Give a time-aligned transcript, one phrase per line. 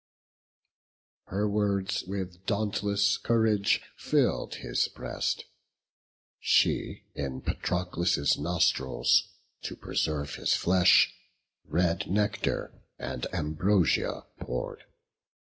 [1.25, 5.45] Her words with dauntless courage fill'd his breast.
[6.39, 9.29] She in Patroclus' nostrils,
[9.61, 11.13] to preserve His flesh,
[11.65, 14.85] red nectar and ambrosia pour'd.